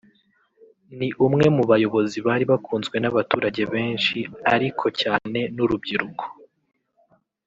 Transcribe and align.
ni 0.97 1.07
umwe 1.25 1.45
mu 1.55 1.63
bayobozi 1.71 2.17
bari 2.27 2.43
bakunzwe 2.51 2.95
n’abaturage 2.99 3.61
benshi 3.73 4.17
ariko 4.53 4.85
cyane 5.01 5.39
n’urubyiruko 5.55 6.23